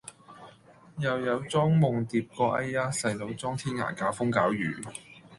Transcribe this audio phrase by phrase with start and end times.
[0.97, 4.75] 又有莊夢蝶個哎呀細佬莊天涯搞風搞雨